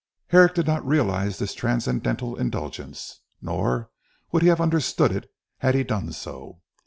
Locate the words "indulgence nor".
2.35-3.91